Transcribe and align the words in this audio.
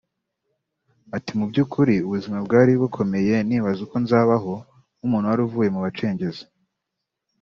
Ati 1.15 1.31
“Mu 1.37 1.45
by’ukiri 1.49 1.95
ubuzima 2.07 2.37
bwari 2.45 2.71
bukomeye 2.81 3.35
nibaza 3.47 3.81
uko 3.85 3.95
nzabaho 4.03 4.53
nk’umuntu 4.97 5.25
waruvuye 5.31 5.69
mu 5.75 5.79
bacengezi 5.85 6.43